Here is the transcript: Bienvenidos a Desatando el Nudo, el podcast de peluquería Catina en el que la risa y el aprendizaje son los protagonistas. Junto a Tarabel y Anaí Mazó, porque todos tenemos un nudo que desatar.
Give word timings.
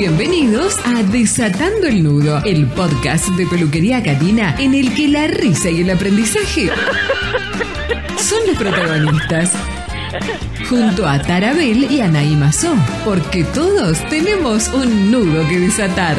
Bienvenidos 0.00 0.78
a 0.86 1.02
Desatando 1.02 1.86
el 1.86 2.02
Nudo, 2.02 2.42
el 2.46 2.66
podcast 2.68 3.28
de 3.36 3.46
peluquería 3.46 4.02
Catina 4.02 4.56
en 4.58 4.72
el 4.72 4.94
que 4.94 5.08
la 5.08 5.26
risa 5.26 5.68
y 5.68 5.82
el 5.82 5.90
aprendizaje 5.90 6.70
son 8.16 8.38
los 8.46 8.56
protagonistas. 8.56 9.52
Junto 10.70 11.06
a 11.06 11.20
Tarabel 11.20 11.92
y 11.92 12.00
Anaí 12.00 12.34
Mazó, 12.34 12.74
porque 13.04 13.44
todos 13.44 13.98
tenemos 14.08 14.68
un 14.68 15.10
nudo 15.10 15.46
que 15.46 15.58
desatar. 15.58 16.16